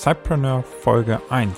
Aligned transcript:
Cypreneur 0.00 0.62
Folge 0.62 1.20
1. 1.28 1.50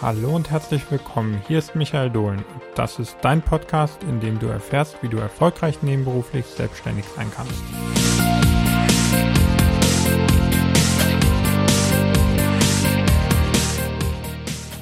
Hallo 0.00 0.34
und 0.34 0.50
herzlich 0.50 0.90
willkommen. 0.90 1.42
Hier 1.46 1.58
ist 1.58 1.74
Michael 1.74 2.08
Dohlen 2.08 2.42
das 2.74 2.98
ist 2.98 3.18
dein 3.20 3.42
Podcast, 3.42 4.02
in 4.04 4.18
dem 4.18 4.38
du 4.38 4.46
erfährst, 4.46 5.02
wie 5.02 5.08
du 5.08 5.18
erfolgreich 5.18 5.82
nebenberuflich 5.82 6.46
selbstständig 6.46 7.04
sein 7.14 7.30
kannst. 7.36 7.52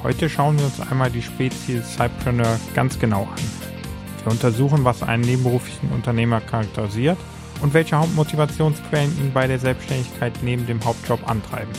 Heute 0.05 0.31
schauen 0.31 0.57
wir 0.57 0.67
uns 0.67 0.81
einmal 0.81 1.11
die 1.11 1.23
Spezies 1.23 1.97
Cypreneur 1.97 2.61
ganz 2.75 2.97
genau 2.97 3.23
an. 3.23 4.23
Wir 4.23 4.31
untersuchen, 4.31 4.85
was 4.85 5.03
einen 5.03 5.25
nebenberuflichen 5.25 5.91
Unternehmer 5.91 6.41
charakterisiert 6.41 7.19
und 7.61 7.75
welche 7.75 7.97
Hauptmotivationsquellen 7.97 9.19
ihn 9.19 9.33
bei 9.33 9.49
der 9.49 9.59
Selbstständigkeit 9.59 10.33
neben 10.45 10.65
dem 10.69 10.85
Hauptjob 10.85 11.29
antreiben. 11.29 11.73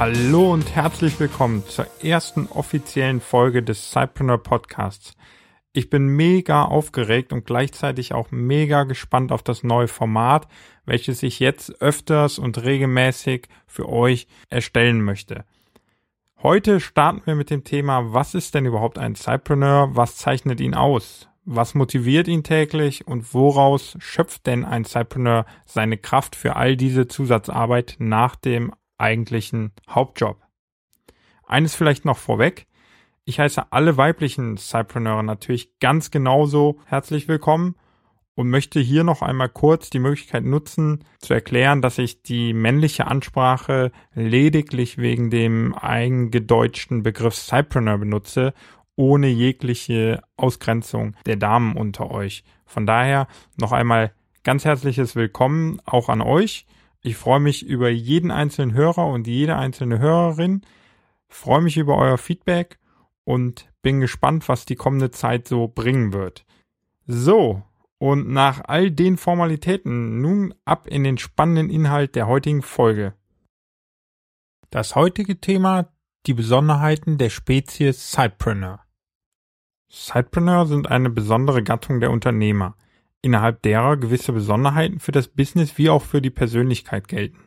Hallo 0.00 0.50
und 0.50 0.74
herzlich 0.74 1.20
willkommen 1.20 1.62
zur 1.68 1.86
ersten 2.02 2.46
offiziellen 2.46 3.20
Folge 3.20 3.62
des 3.62 3.90
Cypreneur 3.90 4.38
Podcasts. 4.38 5.12
Ich 5.74 5.90
bin 5.90 6.06
mega 6.06 6.64
aufgeregt 6.64 7.34
und 7.34 7.44
gleichzeitig 7.44 8.14
auch 8.14 8.30
mega 8.30 8.84
gespannt 8.84 9.30
auf 9.30 9.42
das 9.42 9.62
neue 9.62 9.88
Format, 9.88 10.48
welches 10.86 11.22
ich 11.22 11.38
jetzt 11.38 11.82
öfters 11.82 12.38
und 12.38 12.64
regelmäßig 12.64 13.48
für 13.66 13.90
euch 13.90 14.26
erstellen 14.48 15.02
möchte. 15.02 15.44
Heute 16.42 16.80
starten 16.80 17.20
wir 17.26 17.34
mit 17.34 17.50
dem 17.50 17.64
Thema, 17.64 18.14
was 18.14 18.34
ist 18.34 18.54
denn 18.54 18.64
überhaupt 18.64 18.96
ein 18.96 19.16
Cypreneur? 19.16 19.90
Was 19.92 20.16
zeichnet 20.16 20.62
ihn 20.62 20.74
aus? 20.74 21.28
Was 21.44 21.74
motiviert 21.74 22.26
ihn 22.26 22.42
täglich 22.42 23.06
und 23.06 23.34
woraus 23.34 23.98
schöpft 23.98 24.46
denn 24.46 24.64
ein 24.64 24.86
Cypreneur 24.86 25.44
seine 25.66 25.98
Kraft 25.98 26.36
für 26.36 26.56
all 26.56 26.78
diese 26.78 27.06
Zusatzarbeit 27.06 27.96
nach 27.98 28.34
dem 28.34 28.72
eigentlichen 29.00 29.72
Hauptjob? 29.88 30.40
Eines 31.46 31.74
vielleicht 31.74 32.04
noch 32.04 32.18
vorweg. 32.18 32.66
Ich 33.24 33.40
heiße 33.40 33.72
alle 33.72 33.96
weiblichen 33.96 34.56
Cypreneure 34.56 35.22
natürlich 35.22 35.78
ganz 35.78 36.10
genauso 36.10 36.80
herzlich 36.86 37.28
willkommen 37.28 37.74
und 38.34 38.48
möchte 38.48 38.80
hier 38.80 39.04
noch 39.04 39.22
einmal 39.22 39.48
kurz 39.48 39.90
die 39.90 39.98
Möglichkeit 39.98 40.44
nutzen, 40.44 41.04
zu 41.18 41.34
erklären, 41.34 41.82
dass 41.82 41.98
ich 41.98 42.22
die 42.22 42.54
männliche 42.54 43.06
Ansprache 43.06 43.92
lediglich 44.14 44.96
wegen 44.98 45.30
dem 45.30 45.74
eingedeutschten 45.74 47.02
Begriff 47.02 47.34
Cypreneur 47.34 47.98
benutze, 47.98 48.54
ohne 48.96 49.28
jegliche 49.28 50.22
Ausgrenzung 50.36 51.14
der 51.26 51.36
Damen 51.36 51.76
unter 51.76 52.10
euch. 52.10 52.44
Von 52.64 52.86
daher 52.86 53.28
noch 53.56 53.72
einmal 53.72 54.12
ganz 54.42 54.64
herzliches 54.64 55.16
Willkommen 55.16 55.80
auch 55.84 56.08
an 56.08 56.22
euch. 56.22 56.66
Ich 57.02 57.16
freue 57.16 57.40
mich 57.40 57.64
über 57.66 57.88
jeden 57.88 58.30
einzelnen 58.30 58.74
Hörer 58.74 59.06
und 59.06 59.26
jede 59.26 59.56
einzelne 59.56 59.98
Hörerin, 59.98 60.62
freue 61.28 61.62
mich 61.62 61.76
über 61.76 61.96
euer 61.96 62.18
Feedback 62.18 62.78
und 63.24 63.70
bin 63.82 64.00
gespannt, 64.00 64.48
was 64.48 64.66
die 64.66 64.76
kommende 64.76 65.10
Zeit 65.10 65.48
so 65.48 65.68
bringen 65.68 66.12
wird. 66.12 66.44
So, 67.06 67.62
und 67.98 68.28
nach 68.28 68.62
all 68.64 68.90
den 68.90 69.16
Formalitäten 69.16 70.20
nun 70.20 70.54
ab 70.64 70.86
in 70.86 71.04
den 71.04 71.18
spannenden 71.18 71.70
Inhalt 71.70 72.14
der 72.14 72.26
heutigen 72.26 72.62
Folge. 72.62 73.14
Das 74.70 74.94
heutige 74.94 75.40
Thema 75.40 75.88
die 76.26 76.34
Besonderheiten 76.34 77.16
der 77.16 77.30
Spezies 77.30 78.12
Sidepreneur. 78.12 78.80
Sidepreneur 79.88 80.66
sind 80.66 80.90
eine 80.90 81.08
besondere 81.08 81.62
Gattung 81.62 82.00
der 82.00 82.10
Unternehmer, 82.10 82.76
innerhalb 83.22 83.62
derer 83.62 83.96
gewisse 83.96 84.32
Besonderheiten 84.32 85.00
für 85.00 85.12
das 85.12 85.28
Business 85.28 85.78
wie 85.78 85.90
auch 85.90 86.02
für 86.02 86.22
die 86.22 86.30
Persönlichkeit 86.30 87.08
gelten. 87.08 87.38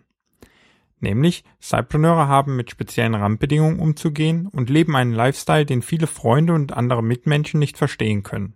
Nämlich, 0.99 1.43
Sidepreneure 1.59 2.29
haben 2.29 2.55
mit 2.55 2.71
speziellen 2.71 3.13
Randbedingungen 3.13 3.79
umzugehen 3.79 4.47
und 4.47 4.69
leben 4.69 4.95
einen 4.95 5.11
Lifestyle, 5.11 5.65
den 5.65 5.81
viele 5.81 6.07
Freunde 6.07 6.53
und 6.53 6.71
andere 6.71 7.03
Mitmenschen 7.03 7.59
nicht 7.59 7.77
verstehen 7.77 8.23
können. 8.23 8.53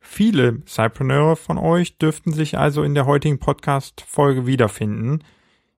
Viele 0.00 0.62
Cypreneure 0.66 1.36
von 1.36 1.56
euch 1.56 1.98
dürften 1.98 2.32
sich 2.32 2.58
also 2.58 2.82
in 2.82 2.96
der 2.96 3.06
heutigen 3.06 3.38
Podcast-Folge 3.38 4.44
wiederfinden. 4.44 5.22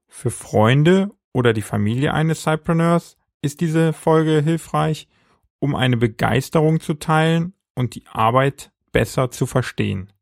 Für 0.07 0.31
Freunde 0.31 1.11
oder 1.33 1.53
die 1.53 1.61
Familie 1.61 2.13
eines 2.13 2.41
Cypreneurs 2.41 3.17
ist 3.43 3.61
diese 3.61 3.93
Folge 3.93 4.41
hilfreich, 4.41 5.07
um 5.59 5.75
eine 5.75 5.97
Begeisterung 5.97 6.79
zu 6.79 6.95
teilen 6.95 7.53
und 7.75 7.93
die 7.93 8.07
Arbeit 8.07 8.72
besser 8.93 9.29
zu 9.29 9.45
verstehen. 9.45 10.13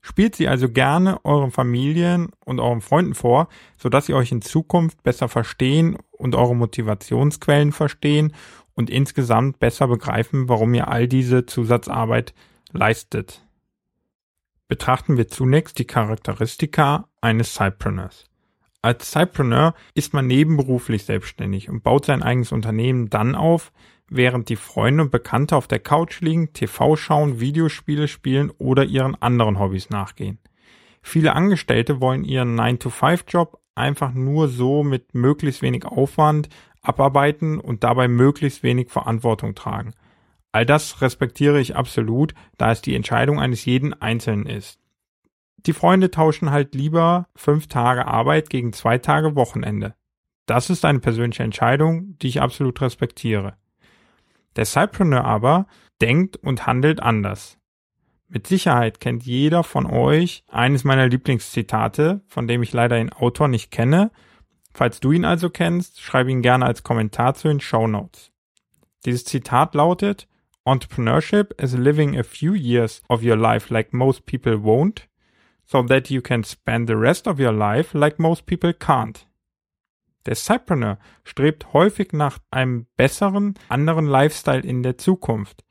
Spielt 0.00 0.36
sie 0.36 0.48
also 0.48 0.68
gerne 0.68 1.24
euren 1.24 1.50
Familien 1.50 2.30
und 2.44 2.60
euren 2.60 2.80
Freunden 2.80 3.14
vor, 3.14 3.48
sodass 3.76 4.06
sie 4.06 4.14
euch 4.14 4.32
in 4.32 4.42
Zukunft 4.42 5.02
besser 5.02 5.28
verstehen 5.28 5.96
und 6.10 6.34
eure 6.34 6.56
Motivationsquellen 6.56 7.72
verstehen 7.72 8.32
und 8.74 8.90
insgesamt 8.90 9.58
besser 9.58 9.86
begreifen, 9.88 10.48
warum 10.48 10.74
ihr 10.74 10.88
all 10.88 11.06
diese 11.06 11.46
Zusatzarbeit 11.46 12.34
leistet. 12.72 13.46
Betrachten 14.66 15.16
wir 15.16 15.28
zunächst 15.28 15.78
die 15.78 15.84
Charakteristika 15.84 17.08
eines 17.20 17.54
Cypreneurs. 17.54 18.24
Als 18.80 19.12
Cypreneur 19.12 19.74
ist 19.94 20.12
man 20.12 20.26
nebenberuflich 20.26 21.04
selbstständig 21.04 21.68
und 21.68 21.84
baut 21.84 22.06
sein 22.06 22.22
eigenes 22.22 22.50
Unternehmen 22.50 23.08
dann 23.08 23.36
auf, 23.36 23.70
während 24.14 24.48
die 24.48 24.56
Freunde 24.56 25.04
und 25.04 25.10
Bekannte 25.10 25.56
auf 25.56 25.66
der 25.66 25.78
Couch 25.78 26.20
liegen, 26.20 26.52
TV 26.52 26.96
schauen, 26.96 27.40
Videospiele 27.40 28.08
spielen 28.08 28.50
oder 28.58 28.84
ihren 28.84 29.20
anderen 29.20 29.58
Hobbys 29.58 29.90
nachgehen. 29.90 30.38
Viele 31.02 31.34
Angestellte 31.34 32.00
wollen 32.00 32.24
ihren 32.24 32.58
9-to-5-Job 32.58 33.58
einfach 33.74 34.12
nur 34.12 34.48
so 34.48 34.82
mit 34.82 35.14
möglichst 35.14 35.62
wenig 35.62 35.84
Aufwand 35.84 36.48
abarbeiten 36.82 37.58
und 37.58 37.84
dabei 37.84 38.08
möglichst 38.08 38.62
wenig 38.62 38.90
Verantwortung 38.90 39.54
tragen. 39.54 39.94
All 40.52 40.66
das 40.66 41.00
respektiere 41.00 41.60
ich 41.60 41.76
absolut, 41.76 42.34
da 42.58 42.72
es 42.72 42.82
die 42.82 42.94
Entscheidung 42.94 43.40
eines 43.40 43.64
jeden 43.64 43.94
Einzelnen 43.94 44.46
ist. 44.46 44.78
Die 45.66 45.72
Freunde 45.72 46.10
tauschen 46.10 46.50
halt 46.50 46.74
lieber 46.74 47.28
fünf 47.36 47.68
Tage 47.68 48.06
Arbeit 48.06 48.50
gegen 48.50 48.72
zwei 48.72 48.98
Tage 48.98 49.36
Wochenende. 49.36 49.94
Das 50.46 50.70
ist 50.70 50.84
eine 50.84 50.98
persönliche 50.98 51.44
Entscheidung, 51.44 52.18
die 52.18 52.28
ich 52.28 52.40
absolut 52.40 52.80
respektiere. 52.80 53.56
Der 54.56 54.64
Cypreneur 54.64 55.24
aber 55.24 55.66
denkt 56.00 56.36
und 56.36 56.66
handelt 56.66 57.00
anders. 57.00 57.58
Mit 58.28 58.46
Sicherheit 58.46 58.98
kennt 58.98 59.24
jeder 59.24 59.62
von 59.62 59.86
euch 59.86 60.44
eines 60.48 60.84
meiner 60.84 61.06
Lieblingszitate, 61.06 62.22
von 62.26 62.48
dem 62.48 62.62
ich 62.62 62.72
leider 62.72 62.96
den 62.96 63.12
Autor 63.12 63.48
nicht 63.48 63.70
kenne. 63.70 64.10
Falls 64.72 65.00
du 65.00 65.12
ihn 65.12 65.26
also 65.26 65.50
kennst, 65.50 66.00
schreib 66.00 66.28
ihn 66.28 66.40
gerne 66.40 66.64
als 66.64 66.82
Kommentar 66.82 67.34
zu 67.34 67.48
den 67.48 67.60
Show 67.60 67.86
Notes. 67.86 68.32
Dieses 69.04 69.24
Zitat 69.24 69.74
lautet, 69.74 70.28
Entrepreneurship 70.64 71.60
is 71.60 71.74
living 71.74 72.18
a 72.18 72.22
few 72.22 72.54
years 72.54 73.02
of 73.08 73.22
your 73.22 73.36
life 73.36 73.72
like 73.72 73.92
most 73.92 74.24
people 74.26 74.54
won't, 74.54 75.08
so 75.66 75.82
that 75.82 76.08
you 76.08 76.22
can 76.22 76.44
spend 76.44 76.88
the 76.88 76.96
rest 76.96 77.26
of 77.26 77.38
your 77.38 77.52
life 77.52 77.92
like 77.98 78.18
most 78.18 78.46
people 78.46 78.72
can't. 78.72 79.26
Der 80.26 80.34
Cypreneur 80.34 80.98
strebt 81.24 81.72
häufig 81.72 82.12
nach 82.12 82.38
einem 82.50 82.86
besseren, 82.96 83.54
anderen 83.68 84.06
Lifestyle 84.06 84.62
in 84.62 84.82
der 84.82 84.98
Zukunft. 84.98 85.64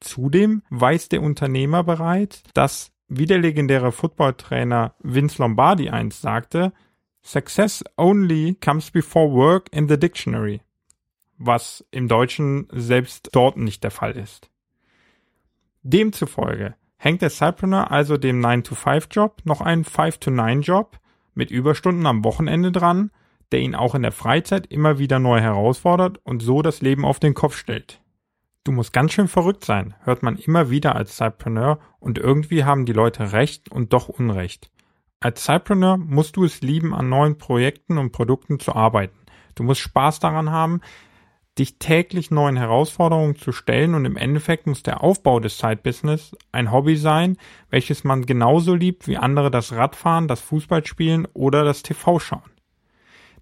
Zudem 0.00 0.62
weiß 0.70 1.08
der 1.08 1.22
Unternehmer 1.22 1.84
bereits, 1.84 2.42
dass, 2.54 2.92
wie 3.08 3.26
der 3.26 3.38
legendäre 3.38 3.92
Footballtrainer 3.92 4.94
Vince 5.00 5.40
Lombardi 5.40 5.88
einst 5.90 6.22
sagte, 6.22 6.72
Success 7.22 7.82
only 7.96 8.54
comes 8.54 8.90
before 8.90 9.32
work 9.32 9.68
in 9.72 9.88
the 9.88 9.98
dictionary 9.98 10.60
was 11.38 11.84
im 11.90 12.08
Deutschen 12.08 12.66
selbst 12.72 13.30
dort 13.32 13.56
nicht 13.56 13.84
der 13.84 13.90
Fall 13.90 14.12
ist. 14.12 14.50
Demzufolge 15.82 16.74
hängt 16.96 17.22
der 17.22 17.30
Cypreneur 17.30 17.90
also 17.90 18.16
dem 18.16 18.44
9-to-5-Job 18.44 19.42
noch 19.44 19.60
einen 19.60 19.84
5-to-9-Job 19.84 20.98
mit 21.34 21.50
Überstunden 21.50 22.06
am 22.06 22.24
Wochenende 22.24 22.72
dran, 22.72 23.10
der 23.52 23.60
ihn 23.60 23.74
auch 23.74 23.94
in 23.94 24.02
der 24.02 24.12
Freizeit 24.12 24.66
immer 24.66 24.98
wieder 24.98 25.18
neu 25.18 25.40
herausfordert 25.40 26.18
und 26.24 26.42
so 26.42 26.62
das 26.62 26.80
Leben 26.80 27.04
auf 27.04 27.20
den 27.20 27.34
Kopf 27.34 27.56
stellt. 27.56 28.00
Du 28.64 28.72
musst 28.72 28.92
ganz 28.92 29.12
schön 29.12 29.28
verrückt 29.28 29.64
sein, 29.64 29.94
hört 30.02 30.22
man 30.22 30.36
immer 30.36 30.70
wieder 30.70 30.96
als 30.96 31.16
Cypreneur 31.16 31.78
und 32.00 32.18
irgendwie 32.18 32.64
haben 32.64 32.84
die 32.84 32.92
Leute 32.92 33.32
recht 33.32 33.70
und 33.70 33.92
doch 33.92 34.08
Unrecht. 34.08 34.70
Als 35.20 35.44
Cypreneur 35.44 35.96
musst 35.96 36.36
du 36.36 36.44
es 36.44 36.62
lieben, 36.62 36.92
an 36.92 37.08
neuen 37.08 37.38
Projekten 37.38 37.96
und 37.96 38.12
Produkten 38.12 38.58
zu 38.58 38.74
arbeiten. 38.74 39.18
Du 39.54 39.62
musst 39.62 39.80
Spaß 39.80 40.18
daran 40.18 40.50
haben, 40.50 40.80
dich 41.58 41.78
täglich 41.78 42.30
neuen 42.30 42.56
Herausforderungen 42.56 43.36
zu 43.36 43.52
stellen 43.52 43.94
und 43.94 44.04
im 44.04 44.16
Endeffekt 44.16 44.66
muss 44.66 44.82
der 44.82 45.02
Aufbau 45.02 45.40
des 45.40 45.58
Side-Business 45.58 46.36
ein 46.52 46.70
Hobby 46.70 46.96
sein, 46.96 47.38
welches 47.70 48.04
man 48.04 48.26
genauso 48.26 48.74
liebt 48.74 49.08
wie 49.08 49.16
andere 49.16 49.50
das 49.50 49.72
Radfahren, 49.72 50.28
das 50.28 50.40
Fußballspielen 50.40 51.26
oder 51.32 51.64
das 51.64 51.82
TV 51.82 52.18
schauen. 52.18 52.55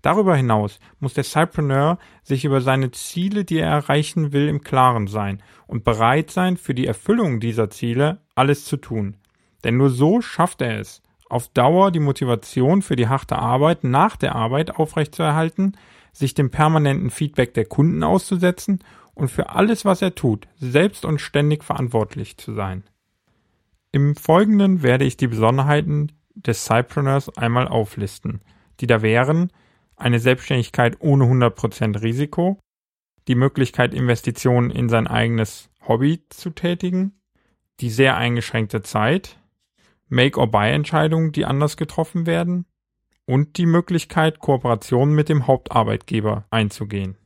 Darüber 0.05 0.37
hinaus 0.37 0.81
muss 1.01 1.15
der 1.15 1.25
Cypreneur 1.25 1.99
sich 2.23 2.45
über 2.45 2.61
seine 2.61 2.91
Ziele, 2.91 3.47
die 3.47 3.57
er 3.57 3.71
erreichen 3.71 4.35
will, 4.35 4.49
im 4.49 4.61
Klaren 4.61 5.07
sein 5.07 5.43
und 5.67 5.83
bereit 5.83 6.31
sein, 6.31 6.59
für 6.59 6.75
die 6.75 6.87
Erfüllung 6.87 7.41
dieser 7.41 7.71
Ziele 7.71 8.21
alles 8.35 8.67
zu 8.67 8.77
tun. 8.77 9.17
Denn 9.65 9.79
nur 9.79 9.89
so 9.89 10.21
schafft 10.21 10.61
er 10.61 10.79
es, 10.79 11.01
auf 11.31 11.49
Dauer 11.49 11.91
die 11.91 12.01
Motivation 12.01 12.83
für 12.83 12.97
die 12.97 13.09
harte 13.09 13.39
Arbeit 13.39 13.83
nach 13.83 14.17
der 14.17 14.35
Arbeit 14.35 14.77
aufrechtzuerhalten, 14.77 15.79
sich 16.13 16.35
dem 16.35 16.51
permanenten 16.51 17.09
Feedback 17.09 17.55
der 17.55 17.65
Kunden 17.65 18.03
auszusetzen 18.03 18.81
und 19.15 19.31
für 19.31 19.49
alles, 19.49 19.87
was 19.87 20.03
er 20.03 20.15
tut, 20.15 20.49
selbst 20.57 21.07
und 21.07 21.19
ständig 21.19 21.65
verantwortlich 21.65 22.37
zu 22.37 22.53
sein. 22.53 22.85
Im 23.91 24.17
Folgenden 24.17 24.83
werde 24.83 25.07
ich 25.07 25.17
die 25.17 25.29
Besonderheiten 25.29 26.13
des 26.35 26.67
Cypreneurs 26.67 27.35
einmal 27.39 27.69
auflisten, 27.69 28.43
die 28.81 28.87
da 28.87 29.01
wären 29.01 29.51
eine 29.97 30.19
Selbstständigkeit 30.19 30.97
ohne 31.01 31.25
100% 31.25 32.03
Risiko, 32.03 32.59
die 33.29 33.35
Möglichkeit, 33.35 33.95
Investitionen 33.95 34.71
in 34.71 34.89
sein 34.89 35.07
eigenes 35.07 35.71
Hobby 35.87 36.25
zu 36.29 36.51
tätigen, 36.51 37.13
die 37.81 37.91
sehr 37.91 38.17
eingeschränkte 38.17 38.83
Zeit, 38.83 39.39
Make-or-Buy-Entscheidungen, 40.09 41.33
die 41.33 41.45
anders 41.45 41.77
getroffen 41.77 42.27
werden 42.27 42.67
und 43.27 43.57
die 43.57 43.67
Möglichkeit, 43.67 44.39
Kooperationen 44.39 45.15
mit 45.15 45.29
dem 45.29 45.47
Hauptarbeitgeber 45.47 46.47
einzugehen. 46.51 47.17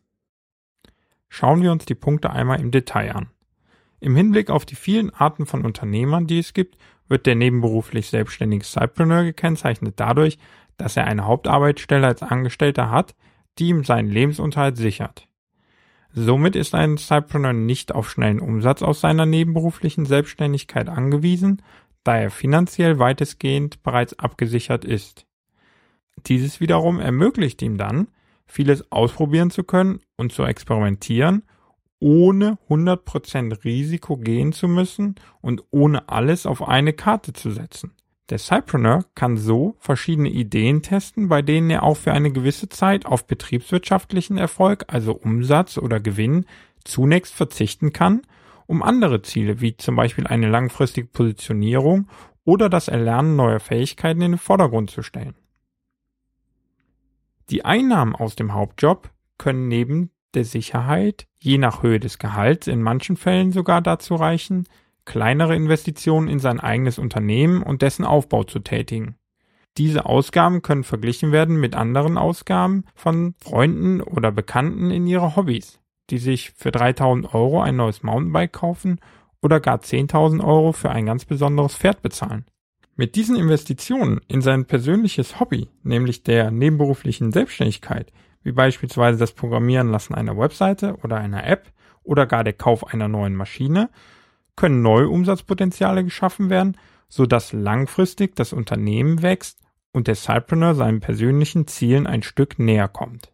Schauen 1.28 1.62
wir 1.62 1.72
uns 1.72 1.84
die 1.84 1.94
Punkte 1.94 2.30
einmal 2.30 2.60
im 2.60 2.70
Detail 2.70 3.14
an. 3.14 3.30
Im 4.00 4.14
Hinblick 4.14 4.48
auf 4.48 4.64
die 4.64 4.76
vielen 4.76 5.10
Arten 5.10 5.44
von 5.44 5.64
Unternehmern, 5.64 6.26
die 6.26 6.38
es 6.38 6.54
gibt, 6.54 6.78
wird 7.08 7.26
der 7.26 7.34
nebenberuflich 7.34 8.08
selbstständige 8.08 8.64
Cypreneur 8.64 9.24
gekennzeichnet 9.24 9.94
dadurch, 9.96 10.38
dass 10.78 10.96
er 10.96 11.06
eine 11.06 11.26
Hauptarbeitsstelle 11.26 12.06
als 12.06 12.22
Angestellter 12.22 12.90
hat, 12.90 13.14
die 13.58 13.68
ihm 13.68 13.84
seinen 13.84 14.08
Lebensunterhalt 14.08 14.78
sichert. 14.78 15.28
Somit 16.12 16.56
ist 16.56 16.74
ein 16.74 16.96
Cypreneur 16.96 17.52
nicht 17.52 17.94
auf 17.94 18.10
schnellen 18.10 18.40
Umsatz 18.40 18.82
aus 18.82 19.00
seiner 19.00 19.26
nebenberuflichen 19.26 20.06
Selbstständigkeit 20.06 20.88
angewiesen, 20.88 21.62
da 22.02 22.16
er 22.16 22.30
finanziell 22.30 22.98
weitestgehend 22.98 23.82
bereits 23.82 24.18
abgesichert 24.18 24.84
ist. 24.84 25.26
Dieses 26.26 26.60
wiederum 26.60 26.98
ermöglicht 26.98 27.60
ihm 27.62 27.76
dann, 27.76 28.08
vieles 28.46 28.90
ausprobieren 28.90 29.50
zu 29.50 29.62
können 29.62 30.00
und 30.16 30.32
zu 30.32 30.44
experimentieren, 30.44 31.42
ohne 32.00 32.58
100% 32.68 33.64
Risiko 33.64 34.16
gehen 34.16 34.52
zu 34.52 34.68
müssen 34.68 35.16
und 35.40 35.64
ohne 35.70 36.08
alles 36.08 36.46
auf 36.46 36.66
eine 36.66 36.92
Karte 36.92 37.32
zu 37.32 37.50
setzen. 37.50 37.92
Der 38.30 38.38
Cypreneur 38.38 39.04
kann 39.14 39.38
so 39.38 39.76
verschiedene 39.78 40.28
Ideen 40.28 40.82
testen, 40.82 41.28
bei 41.28 41.40
denen 41.40 41.70
er 41.70 41.82
auch 41.82 41.96
für 41.96 42.12
eine 42.12 42.30
gewisse 42.30 42.68
Zeit 42.68 43.06
auf 43.06 43.26
betriebswirtschaftlichen 43.26 44.36
Erfolg, 44.36 44.84
also 44.88 45.12
Umsatz 45.12 45.78
oder 45.78 45.98
Gewinn, 45.98 46.44
zunächst 46.84 47.34
verzichten 47.34 47.92
kann, 47.92 48.22
um 48.66 48.82
andere 48.82 49.22
Ziele 49.22 49.62
wie 49.62 49.76
zum 49.76 49.96
Beispiel 49.96 50.26
eine 50.26 50.48
langfristige 50.48 51.08
Positionierung 51.08 52.08
oder 52.44 52.68
das 52.68 52.88
Erlernen 52.88 53.36
neuer 53.36 53.60
Fähigkeiten 53.60 54.20
in 54.20 54.32
den 54.32 54.38
Vordergrund 54.38 54.90
zu 54.90 55.02
stellen. 55.02 55.34
Die 57.48 57.64
Einnahmen 57.64 58.14
aus 58.14 58.36
dem 58.36 58.52
Hauptjob 58.52 59.10
können 59.38 59.68
neben 59.68 60.10
der 60.34 60.44
Sicherheit, 60.44 61.26
je 61.38 61.56
nach 61.56 61.82
Höhe 61.82 61.98
des 61.98 62.18
Gehalts, 62.18 62.66
in 62.66 62.82
manchen 62.82 63.16
Fällen 63.16 63.52
sogar 63.52 63.80
dazu 63.80 64.14
reichen, 64.14 64.66
kleinere 65.08 65.56
Investitionen 65.56 66.28
in 66.28 66.38
sein 66.38 66.60
eigenes 66.60 66.98
Unternehmen 66.98 67.62
und 67.62 67.80
dessen 67.80 68.04
Aufbau 68.04 68.44
zu 68.44 68.58
tätigen. 68.58 69.16
Diese 69.78 70.04
Ausgaben 70.04 70.60
können 70.60 70.84
verglichen 70.84 71.32
werden 71.32 71.58
mit 71.58 71.74
anderen 71.74 72.18
Ausgaben 72.18 72.84
von 72.94 73.34
Freunden 73.38 74.02
oder 74.02 74.30
Bekannten 74.30 74.90
in 74.90 75.06
ihre 75.06 75.34
Hobbys, 75.34 75.80
die 76.10 76.18
sich 76.18 76.50
für 76.50 76.72
3000 76.72 77.32
Euro 77.34 77.62
ein 77.62 77.76
neues 77.76 78.02
Mountainbike 78.02 78.52
kaufen 78.52 79.00
oder 79.40 79.60
gar 79.60 79.78
10.000 79.78 80.44
Euro 80.44 80.72
für 80.72 80.90
ein 80.90 81.06
ganz 81.06 81.24
besonderes 81.24 81.74
Pferd 81.74 82.02
bezahlen. 82.02 82.44
Mit 82.94 83.14
diesen 83.14 83.36
Investitionen 83.36 84.20
in 84.28 84.42
sein 84.42 84.66
persönliches 84.66 85.40
Hobby, 85.40 85.68
nämlich 85.84 86.22
der 86.22 86.50
nebenberuflichen 86.50 87.32
Selbstständigkeit, 87.32 88.12
wie 88.42 88.52
beispielsweise 88.52 89.18
das 89.18 89.32
Programmieren 89.32 89.90
lassen 89.90 90.14
einer 90.14 90.36
Webseite 90.36 90.96
oder 91.02 91.16
einer 91.16 91.46
App 91.46 91.72
oder 92.02 92.26
gar 92.26 92.44
der 92.44 92.52
Kauf 92.52 92.92
einer 92.92 93.08
neuen 93.08 93.34
Maschine, 93.34 93.88
können 94.58 94.82
neue 94.82 95.08
Umsatzpotenziale 95.08 96.02
geschaffen 96.02 96.50
werden, 96.50 96.76
sodass 97.08 97.52
langfristig 97.52 98.34
das 98.34 98.52
Unternehmen 98.52 99.22
wächst 99.22 99.60
und 99.92 100.08
der 100.08 100.16
Cypreneur 100.16 100.74
seinen 100.74 101.00
persönlichen 101.00 101.68
Zielen 101.68 102.08
ein 102.08 102.22
Stück 102.22 102.58
näher 102.58 102.88
kommt. 102.88 103.32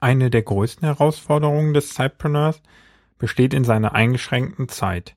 Eine 0.00 0.30
der 0.30 0.42
größten 0.42 0.86
Herausforderungen 0.86 1.74
des 1.74 1.94
Cypreneurs 1.94 2.62
besteht 3.18 3.52
in 3.52 3.62
seiner 3.62 3.94
eingeschränkten 3.94 4.68
Zeit. 4.68 5.16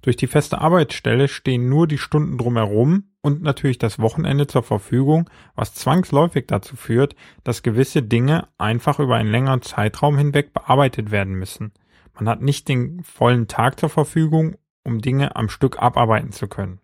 Durch 0.00 0.16
die 0.16 0.26
feste 0.26 0.60
Arbeitsstelle 0.60 1.28
stehen 1.28 1.68
nur 1.68 1.86
die 1.86 1.98
Stunden 1.98 2.38
drumherum 2.38 3.10
und 3.20 3.42
natürlich 3.42 3.78
das 3.78 3.98
Wochenende 3.98 4.46
zur 4.46 4.62
Verfügung, 4.62 5.28
was 5.54 5.74
zwangsläufig 5.74 6.46
dazu 6.46 6.74
führt, 6.74 7.16
dass 7.44 7.62
gewisse 7.62 8.02
Dinge 8.02 8.48
einfach 8.56 8.98
über 8.98 9.16
einen 9.16 9.30
längeren 9.30 9.62
Zeitraum 9.62 10.16
hinweg 10.16 10.54
bearbeitet 10.54 11.10
werden 11.10 11.34
müssen. 11.34 11.72
Man 12.14 12.28
hat 12.28 12.42
nicht 12.42 12.68
den 12.68 13.02
vollen 13.02 13.48
Tag 13.48 13.80
zur 13.80 13.88
Verfügung, 13.88 14.56
um 14.84 15.00
Dinge 15.00 15.36
am 15.36 15.48
Stück 15.48 15.82
abarbeiten 15.82 16.32
zu 16.32 16.46
können. 16.46 16.80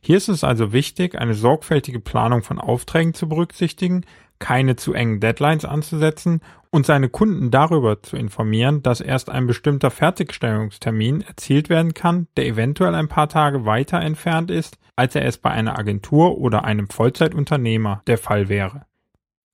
Hier 0.00 0.16
ist 0.16 0.28
es 0.28 0.44
also 0.44 0.72
wichtig, 0.72 1.18
eine 1.18 1.34
sorgfältige 1.34 2.00
Planung 2.00 2.42
von 2.42 2.60
Aufträgen 2.60 3.14
zu 3.14 3.28
berücksichtigen, 3.28 4.04
keine 4.38 4.76
zu 4.76 4.92
engen 4.92 5.20
Deadlines 5.20 5.64
anzusetzen 5.64 6.40
und 6.70 6.86
seine 6.86 7.08
Kunden 7.08 7.50
darüber 7.50 8.02
zu 8.02 8.16
informieren, 8.16 8.82
dass 8.82 9.00
erst 9.00 9.30
ein 9.30 9.46
bestimmter 9.46 9.90
Fertigstellungstermin 9.90 11.22
erzielt 11.22 11.68
werden 11.68 11.94
kann, 11.94 12.28
der 12.36 12.46
eventuell 12.46 12.94
ein 12.94 13.08
paar 13.08 13.28
Tage 13.28 13.64
weiter 13.64 14.00
entfernt 14.00 14.50
ist, 14.50 14.78
als 14.94 15.14
er 15.14 15.24
es 15.24 15.38
bei 15.38 15.50
einer 15.50 15.78
Agentur 15.78 16.38
oder 16.38 16.64
einem 16.64 16.88
Vollzeitunternehmer 16.88 18.02
der 18.06 18.18
Fall 18.18 18.48
wäre. 18.48 18.82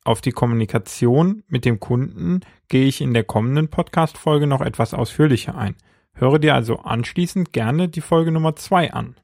Auf 0.04 0.20
die 0.20 0.32
Kommunikation 0.32 1.44
mit 1.46 1.64
dem 1.64 1.78
Kunden 1.78 2.40
gehe 2.72 2.86
ich 2.86 3.02
in 3.02 3.12
der 3.12 3.22
kommenden 3.22 3.68
Podcast-Folge 3.68 4.46
noch 4.46 4.62
etwas 4.62 4.94
ausführlicher 4.94 5.58
ein. 5.58 5.76
Höre 6.14 6.38
dir 6.38 6.54
also 6.54 6.78
anschließend 6.78 7.52
gerne 7.52 7.90
die 7.90 8.00
Folge 8.00 8.32
Nummer 8.32 8.56
zwei 8.56 8.94
an. 8.94 9.16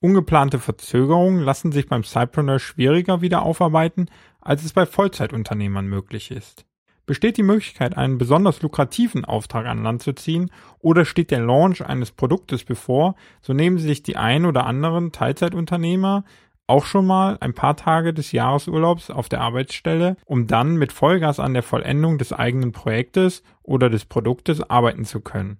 Ungeplante 0.00 0.58
Verzögerungen 0.58 1.42
lassen 1.42 1.70
sich 1.70 1.86
beim 1.86 2.04
Cypreneur 2.04 2.60
schwieriger 2.60 3.20
wieder 3.20 3.42
aufarbeiten, 3.42 4.06
als 4.40 4.64
es 4.64 4.72
bei 4.72 4.86
Vollzeitunternehmern 4.86 5.86
möglich 5.86 6.30
ist. 6.30 6.64
Besteht 7.04 7.36
die 7.36 7.42
Möglichkeit, 7.42 7.94
einen 7.98 8.16
besonders 8.16 8.62
lukrativen 8.62 9.26
Auftrag 9.26 9.66
an 9.66 9.82
Land 9.82 10.02
zu 10.02 10.14
ziehen 10.14 10.50
oder 10.78 11.04
steht 11.04 11.30
der 11.30 11.40
Launch 11.40 11.84
eines 11.84 12.12
Produktes 12.12 12.64
bevor, 12.64 13.16
so 13.42 13.52
nehmen 13.52 13.76
sich 13.76 14.02
die 14.02 14.16
ein 14.16 14.46
oder 14.46 14.64
anderen 14.64 15.12
Teilzeitunternehmer 15.12 16.24
auch 16.68 16.84
schon 16.84 17.06
mal 17.06 17.38
ein 17.40 17.54
paar 17.54 17.76
Tage 17.76 18.14
des 18.14 18.30
Jahresurlaubs 18.32 19.10
auf 19.10 19.28
der 19.28 19.40
Arbeitsstelle, 19.40 20.16
um 20.26 20.46
dann 20.46 20.76
mit 20.76 20.92
Vollgas 20.92 21.40
an 21.40 21.54
der 21.54 21.62
Vollendung 21.62 22.18
des 22.18 22.32
eigenen 22.32 22.72
Projektes 22.72 23.42
oder 23.62 23.90
des 23.90 24.04
Produktes 24.04 24.62
arbeiten 24.68 25.04
zu 25.04 25.20
können. 25.20 25.58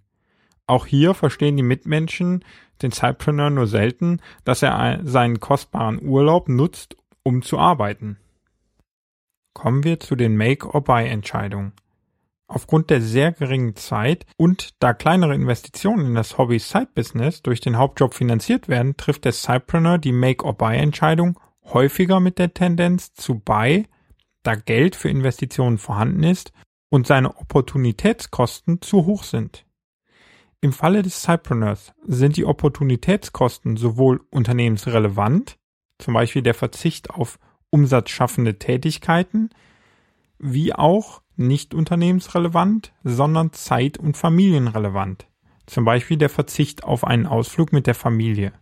Auch 0.67 0.85
hier 0.87 1.15
verstehen 1.15 1.57
die 1.57 1.63
Mitmenschen 1.63 2.45
den 2.83 2.93
Zeitpreneur 2.93 3.49
nur 3.49 3.67
selten, 3.67 4.21
dass 4.45 4.63
er 4.63 5.01
seinen 5.03 5.41
kostbaren 5.41 6.01
Urlaub 6.01 6.49
nutzt, 6.49 6.97
um 7.23 7.41
zu 7.43 7.59
arbeiten. 7.59 8.19
Kommen 9.55 9.83
wir 9.85 9.99
zu 9.99 10.15
den 10.15 10.37
Make-or-Buy-Entscheidungen. 10.37 11.73
Aufgrund 12.51 12.89
der 12.89 13.03
sehr 13.03 13.33
geringen 13.33 13.77
Zeit 13.77 14.25
und 14.39 14.71
da 14.83 14.95
kleinere 14.95 15.35
Investitionen 15.35 16.07
in 16.07 16.15
das 16.15 16.39
Hobby-Side-Business 16.39 17.43
durch 17.43 17.61
den 17.61 17.77
Hauptjob 17.77 18.15
finanziert 18.15 18.69
werden, 18.69 18.97
trifft 18.97 19.27
der 19.27 19.33
Sidepreneur 19.33 19.99
die 19.99 20.13
Make-or-Buy-Entscheidung 20.13 21.39
häufiger 21.65 22.21
mit 22.21 22.39
der 22.39 22.55
Tendenz 22.55 23.13
zu 23.13 23.39
Buy, 23.39 23.87
da 24.43 24.55
Geld 24.55 24.97
für 24.97 25.11
Investitionen 25.11 25.77
vorhanden 25.77 26.23
ist 26.23 26.53
und 26.89 27.07
seine 27.07 27.37
Opportunitätskosten 27.37 28.81
zu 28.81 29.05
hoch 29.05 29.25
sind. 29.25 29.67
Im 30.63 30.73
Falle 30.73 31.03
des 31.03 31.23
Sidepreneurs 31.23 31.93
sind 32.07 32.39
die 32.39 32.47
Opportunitätskosten 32.47 33.77
sowohl 33.77 34.23
unternehmensrelevant, 34.31 35.59
zum 35.99 36.15
Beispiel 36.15 36.43
der 36.43 36.55
Verzicht 36.55 37.11
auf 37.11 37.39
umsatzschaffende 37.69 38.59
Tätigkeiten, 38.59 39.51
wie 40.39 40.75
auch 40.75 41.21
nicht 41.39 41.75
unternehmensrelevant, 41.75 42.93
sondern 43.05 43.53
zeit- 43.53 43.99
und 43.99 44.17
familienrelevant. 44.17 45.27
Zum 45.67 45.85
Beispiel 45.85 46.17
der 46.17 46.31
Verzicht 46.31 46.85
auf 46.85 47.05
einen 47.05 47.27
Ausflug 47.27 47.73
mit 47.73 47.87
der 47.87 47.95
Familie. 47.95 48.53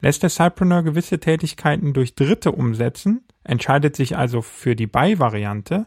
Lässt 0.00 0.22
der 0.22 0.30
Cypreneur 0.30 0.82
gewisse 0.82 1.18
Tätigkeiten 1.18 1.92
durch 1.92 2.14
Dritte 2.14 2.52
umsetzen, 2.52 3.26
entscheidet 3.42 3.96
sich 3.96 4.16
also 4.16 4.42
für 4.42 4.76
die 4.76 4.86
Buy-Variante, 4.86 5.86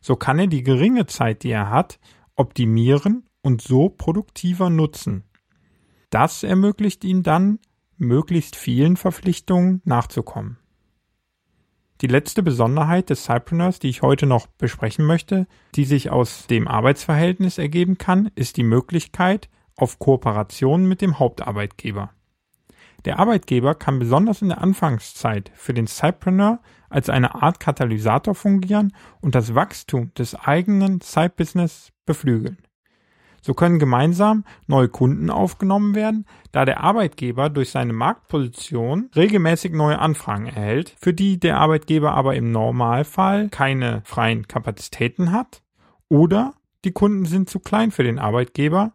so 0.00 0.16
kann 0.16 0.38
er 0.38 0.46
die 0.46 0.62
geringe 0.62 1.06
Zeit, 1.06 1.42
die 1.42 1.50
er 1.50 1.70
hat, 1.70 1.98
optimieren 2.36 3.24
und 3.42 3.62
so 3.62 3.88
produktiver 3.88 4.70
nutzen. 4.70 5.24
Das 6.10 6.42
ermöglicht 6.42 7.04
ihm 7.04 7.22
dann, 7.22 7.58
möglichst 7.96 8.56
vielen 8.56 8.96
Verpflichtungen 8.96 9.80
nachzukommen. 9.84 10.58
Die 12.00 12.06
letzte 12.08 12.42
Besonderheit 12.42 13.10
des 13.10 13.24
Cypreneurs, 13.24 13.78
die 13.78 13.88
ich 13.88 14.02
heute 14.02 14.26
noch 14.26 14.46
besprechen 14.46 15.06
möchte, 15.06 15.46
die 15.74 15.84
sich 15.84 16.10
aus 16.10 16.46
dem 16.48 16.66
Arbeitsverhältnis 16.66 17.58
ergeben 17.58 17.98
kann, 17.98 18.30
ist 18.34 18.56
die 18.56 18.64
Möglichkeit 18.64 19.48
auf 19.76 19.98
Kooperation 19.98 20.86
mit 20.86 21.00
dem 21.00 21.18
Hauptarbeitgeber. 21.18 22.10
Der 23.04 23.18
Arbeitgeber 23.18 23.74
kann 23.74 23.98
besonders 23.98 24.42
in 24.42 24.48
der 24.48 24.60
Anfangszeit 24.60 25.52
für 25.54 25.74
den 25.74 25.86
Sidepreneur 25.86 26.60
als 26.88 27.10
eine 27.10 27.34
Art 27.34 27.60
Katalysator 27.60 28.34
fungieren 28.34 28.94
und 29.20 29.34
das 29.34 29.54
Wachstum 29.54 30.12
des 30.14 30.34
eigenen 30.34 31.00
Side-Business 31.00 31.92
beflügeln. 32.06 32.58
So 33.46 33.52
können 33.52 33.78
gemeinsam 33.78 34.44
neue 34.68 34.88
Kunden 34.88 35.28
aufgenommen 35.28 35.94
werden, 35.94 36.24
da 36.50 36.64
der 36.64 36.80
Arbeitgeber 36.80 37.50
durch 37.50 37.68
seine 37.68 37.92
Marktposition 37.92 39.10
regelmäßig 39.14 39.72
neue 39.72 39.98
Anfragen 39.98 40.46
erhält, 40.46 40.96
für 40.98 41.12
die 41.12 41.38
der 41.38 41.58
Arbeitgeber 41.58 42.12
aber 42.12 42.36
im 42.36 42.52
Normalfall 42.52 43.50
keine 43.50 44.00
freien 44.06 44.48
Kapazitäten 44.48 45.30
hat 45.30 45.60
oder 46.08 46.54
die 46.86 46.92
Kunden 46.92 47.26
sind 47.26 47.50
zu 47.50 47.60
klein 47.60 47.90
für 47.90 48.02
den 48.02 48.18
Arbeitgeber 48.18 48.92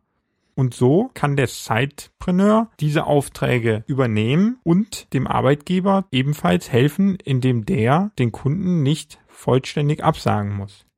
und 0.55 0.73
so 0.73 1.11
kann 1.13 1.35
der 1.35 1.45
Sidepreneur 1.45 2.71
diese 2.79 3.05
Aufträge 3.05 3.83
übernehmen 3.85 4.57
und 4.63 5.13
dem 5.13 5.27
Arbeitgeber 5.27 6.05
ebenfalls 6.11 6.71
helfen, 6.71 7.19
indem 7.23 7.65
der 7.65 8.11
den 8.17 8.31
Kunden 8.31 8.81
nicht 8.81 9.19
vollständig 9.27 10.03
absagen 10.03 10.57
muss. 10.57 10.88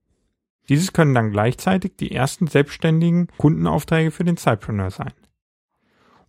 Dieses 0.71 0.93
können 0.93 1.13
dann 1.13 1.31
gleichzeitig 1.31 1.97
die 1.97 2.13
ersten 2.13 2.47
selbstständigen 2.47 3.27
Kundenaufträge 3.35 4.09
für 4.09 4.23
den 4.23 4.37
Sidepreneur 4.37 4.89
sein. 4.89 5.11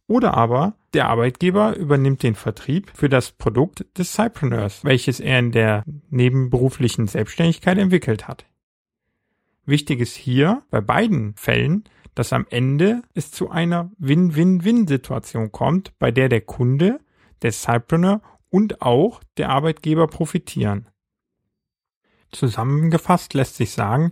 Oder 0.09 0.35
aber 0.35 0.75
der 0.95 1.09
Arbeitgeber 1.09 1.77
übernimmt 1.77 2.25
den 2.25 2.35
Vertrieb 2.35 2.91
für 2.93 3.09
das 3.09 3.31
Produkt 3.31 3.87
des 3.97 4.17
Sidepreneurs, 4.17 4.85
welches 4.85 5.21
er 5.21 5.39
in 5.39 5.53
der 5.53 5.85
nebenberuflichen 6.11 7.07
Selbstständigkeit 7.07 7.79
entwickelt 7.79 8.27
hat. 8.27 8.45
Wichtig 9.65 10.01
ist 10.01 10.17
hier 10.17 10.65
bei 10.71 10.81
beiden 10.81 11.37
Fällen, 11.37 11.85
dass 12.17 12.33
am 12.33 12.45
Ende 12.51 13.03
es 13.15 13.31
zu 13.31 13.49
einer 13.49 13.93
Win-Win-Win-Situation 13.99 15.53
kommt, 15.53 15.97
bei 16.01 16.11
der 16.11 16.29
der 16.29 16.41
Kunde, 16.41 16.99
der 17.43 17.53
Cypreneur 17.53 18.23
und 18.51 18.83
auch 18.83 19.23
der 19.37 19.51
Arbeitgeber 19.51 20.09
profitieren. 20.09 20.89
Zusammengefasst 22.33 23.35
lässt 23.35 23.55
sich 23.55 23.71
sagen, 23.71 24.11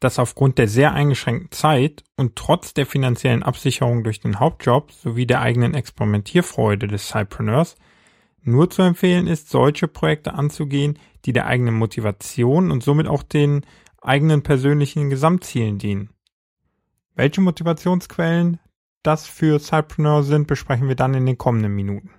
dass 0.00 0.18
aufgrund 0.18 0.58
der 0.58 0.66
sehr 0.66 0.92
eingeschränkten 0.94 1.52
Zeit 1.52 2.04
und 2.16 2.34
trotz 2.34 2.72
der 2.74 2.86
finanziellen 2.86 3.42
Absicherung 3.42 4.02
durch 4.02 4.20
den 4.20 4.40
Hauptjob 4.40 4.92
sowie 4.92 5.26
der 5.26 5.42
eigenen 5.42 5.74
Experimentierfreude 5.74 6.88
des 6.88 7.08
Cypreneurs 7.08 7.76
nur 8.42 8.70
zu 8.70 8.80
empfehlen 8.80 9.26
ist, 9.26 9.50
solche 9.50 9.86
Projekte 9.86 10.32
anzugehen, 10.32 10.98
die 11.26 11.34
der 11.34 11.46
eigenen 11.46 11.74
Motivation 11.74 12.70
und 12.70 12.82
somit 12.82 13.06
auch 13.06 13.22
den 13.22 13.66
eigenen 14.00 14.42
persönlichen 14.42 15.10
Gesamtzielen 15.10 15.78
dienen. 15.78 16.10
Welche 17.14 17.42
Motivationsquellen 17.42 18.58
das 19.02 19.26
für 19.26 19.60
Cypreneur 19.60 20.22
sind, 20.22 20.46
besprechen 20.46 20.88
wir 20.88 20.96
dann 20.96 21.12
in 21.12 21.26
den 21.26 21.36
kommenden 21.36 21.74
Minuten. 21.74 22.10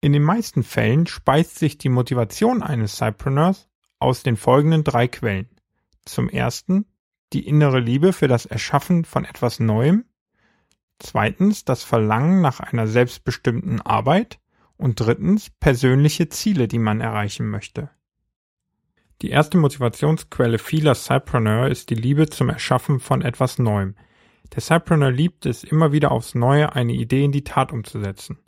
In 0.00 0.12
den 0.12 0.22
meisten 0.22 0.62
Fällen 0.62 1.08
speist 1.08 1.58
sich 1.58 1.78
die 1.78 1.88
Motivation 1.88 2.62
eines 2.62 2.96
Cypreneurs 2.96 3.68
aus 3.98 4.22
den 4.22 4.36
folgenden 4.36 4.84
drei 4.84 5.08
Quellen. 5.08 5.48
Zum 6.08 6.30
ersten 6.30 6.86
die 7.34 7.46
innere 7.46 7.80
Liebe 7.80 8.14
für 8.14 8.28
das 8.28 8.46
Erschaffen 8.46 9.04
von 9.04 9.26
etwas 9.26 9.60
Neuem, 9.60 10.06
zweitens 10.98 11.66
das 11.66 11.84
Verlangen 11.84 12.40
nach 12.40 12.60
einer 12.60 12.86
selbstbestimmten 12.86 13.82
Arbeit 13.82 14.40
und 14.78 14.98
drittens 14.98 15.50
persönliche 15.50 16.30
Ziele, 16.30 16.66
die 16.66 16.78
man 16.78 17.02
erreichen 17.02 17.50
möchte. 17.50 17.90
Die 19.20 19.28
erste 19.28 19.58
Motivationsquelle 19.58 20.58
vieler 20.58 20.94
Cypreneur 20.94 21.68
ist 21.68 21.90
die 21.90 21.94
Liebe 21.94 22.30
zum 22.30 22.48
Erschaffen 22.48 23.00
von 23.00 23.20
etwas 23.20 23.58
Neuem. 23.58 23.94
Der 24.54 24.62
Cypreneur 24.62 25.10
liebt 25.10 25.44
es, 25.44 25.62
immer 25.62 25.92
wieder 25.92 26.10
aufs 26.10 26.34
Neue 26.34 26.74
eine 26.74 26.94
Idee 26.94 27.24
in 27.24 27.32
die 27.32 27.44
Tat 27.44 27.70
umzusetzen. 27.70 28.38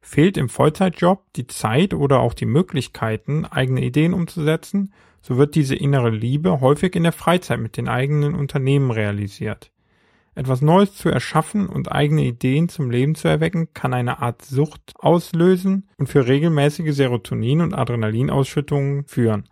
Fehlt 0.00 0.36
im 0.36 0.48
Vollzeitjob 0.48 1.24
die 1.32 1.48
Zeit 1.48 1.94
oder 1.94 2.20
auch 2.20 2.34
die 2.34 2.46
Möglichkeiten, 2.46 3.44
eigene 3.44 3.82
Ideen 3.82 4.14
umzusetzen, 4.14 4.92
so 5.20 5.36
wird 5.36 5.54
diese 5.54 5.74
innere 5.74 6.10
Liebe 6.10 6.60
häufig 6.60 6.94
in 6.96 7.02
der 7.02 7.12
Freizeit 7.12 7.60
mit 7.60 7.76
den 7.76 7.88
eigenen 7.88 8.34
Unternehmen 8.34 8.90
realisiert. 8.90 9.70
Etwas 10.34 10.62
Neues 10.62 10.94
zu 10.94 11.08
erschaffen 11.08 11.66
und 11.66 11.90
eigene 11.90 12.24
Ideen 12.24 12.68
zum 12.68 12.90
Leben 12.90 13.16
zu 13.16 13.26
erwecken, 13.26 13.68
kann 13.74 13.92
eine 13.92 14.20
Art 14.20 14.42
Sucht 14.42 14.94
auslösen 14.96 15.88
und 15.96 16.08
für 16.08 16.28
regelmäßige 16.28 16.94
Serotonin- 16.94 17.62
und 17.62 17.74
Adrenalinausschüttungen 17.74 19.04
führen 19.06 19.48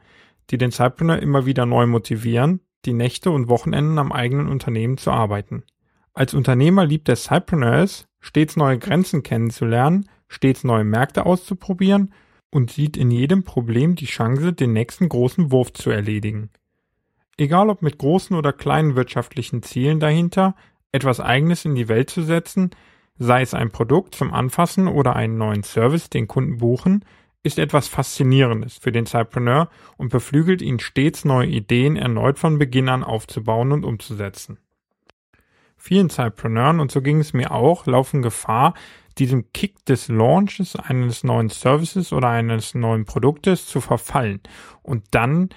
die 0.50 0.58
den 0.58 0.72
Zeitpreneur 0.72 1.18
immer 1.18 1.46
wieder 1.46 1.66
neu 1.66 1.86
motivieren, 1.86 2.60
die 2.84 2.92
Nächte 2.92 3.30
und 3.30 3.48
Wochenenden 3.48 3.98
am 3.98 4.12
eigenen 4.12 4.48
Unternehmen 4.48 4.96
zu 4.96 5.10
arbeiten. 5.10 5.64
Als 6.14 6.34
Unternehmer 6.34 6.86
liebt 6.86 7.08
der 7.08 7.16
Cypreneur 7.16 7.82
es, 7.82 8.06
stets 8.20 8.56
neue 8.56 8.78
Grenzen 8.78 9.22
kennenzulernen, 9.22 10.08
stets 10.28 10.64
neue 10.64 10.84
Märkte 10.84 11.26
auszuprobieren 11.26 12.12
und 12.56 12.70
sieht 12.70 12.96
in 12.96 13.10
jedem 13.10 13.44
Problem 13.44 13.96
die 13.96 14.06
Chance, 14.06 14.54
den 14.54 14.72
nächsten 14.72 15.10
großen 15.10 15.52
Wurf 15.52 15.74
zu 15.74 15.90
erledigen. 15.90 16.48
Egal 17.36 17.68
ob 17.68 17.82
mit 17.82 17.98
großen 17.98 18.34
oder 18.34 18.54
kleinen 18.54 18.96
wirtschaftlichen 18.96 19.62
Zielen 19.62 20.00
dahinter, 20.00 20.56
etwas 20.90 21.20
Eigenes 21.20 21.66
in 21.66 21.74
die 21.74 21.88
Welt 21.88 22.08
zu 22.08 22.22
setzen, 22.22 22.70
sei 23.18 23.42
es 23.42 23.52
ein 23.52 23.70
Produkt 23.70 24.14
zum 24.14 24.32
Anfassen 24.32 24.88
oder 24.88 25.14
einen 25.14 25.36
neuen 25.36 25.64
Service, 25.64 26.08
den 26.08 26.28
Kunden 26.28 26.56
buchen, 26.56 27.04
ist 27.42 27.58
etwas 27.58 27.88
Faszinierendes 27.88 28.78
für 28.78 28.90
den 28.90 29.04
Cypreneur 29.04 29.68
und 29.98 30.08
beflügelt 30.08 30.62
ihn 30.62 30.80
stets 30.80 31.26
neue 31.26 31.48
Ideen 31.48 31.96
erneut 31.96 32.38
von 32.38 32.58
Beginn 32.58 32.88
an 32.88 33.04
aufzubauen 33.04 33.70
und 33.70 33.84
umzusetzen. 33.84 34.58
Vielen 35.76 36.08
Cypreneuren, 36.08 36.80
und 36.80 36.90
so 36.90 37.02
ging 37.02 37.20
es 37.20 37.34
mir 37.34 37.50
auch, 37.52 37.84
laufen 37.84 38.22
Gefahr, 38.22 38.72
diesem 39.18 39.52
Kick 39.52 39.84
des 39.86 40.08
Launches 40.08 40.76
eines 40.76 41.24
neuen 41.24 41.48
Services 41.48 42.12
oder 42.12 42.28
eines 42.28 42.74
neuen 42.74 43.04
Produktes 43.04 43.66
zu 43.66 43.80
verfallen 43.80 44.40
und 44.82 45.04
dann 45.12 45.50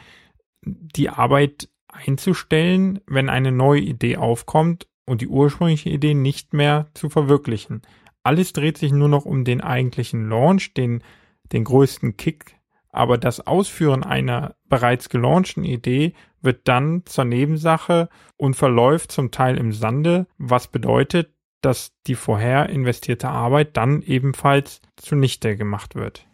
die 0.64 1.10
Arbeit 1.10 1.70
einzustellen, 1.88 3.00
wenn 3.08 3.30
eine 3.30 3.52
neue 3.52 3.82
Idee 3.82 4.18
aufkommt 4.18 4.88
und 5.06 5.22
die 5.22 5.28
ursprüngliche 5.28 5.90
Idee 5.90 6.14
nicht 6.14 6.54
mehr 6.54 6.88
zu 6.94 7.10
verwirklichen. 7.10 7.82
Alles 8.24 8.54
dreht 8.54 8.78
sich 8.78 8.92
nur 8.92 9.10
noch 9.10 9.26
um 9.26 9.44
den 9.44 9.62
eigentlichen 9.62 10.30
Launch, 10.30 10.74
den 10.74 11.04
den 11.52 11.64
größten 11.64 12.16
Kick, 12.16 12.60
aber 12.92 13.18
das 13.18 13.46
Ausführen 13.46 14.04
einer 14.04 14.56
bereits 14.66 15.10
gelaunchten 15.10 15.64
Idee 15.64 16.14
wird 16.42 16.68
dann 16.68 17.04
zur 17.06 17.26
Nebensache 17.26 18.10
und 18.38 18.56
verläuft 18.56 19.12
zum 19.12 19.32
Teil 19.32 19.58
im 19.58 19.72
Sande, 19.72 20.28
was 20.38 20.68
bedeutet, 20.68 21.34
dass 21.62 21.92
die 22.08 22.16
vorher 22.16 22.70
investierte 22.70 23.30
Arbeit 23.30 23.78
dann 23.78 24.02
ebenfalls 24.02 24.82
zunichte 24.96 25.56
gemacht 25.56 25.96
wird. 25.96 26.28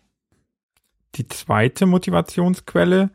Die 1.15 1.27
zweite 1.27 1.86
Motivationsquelle, 1.86 3.12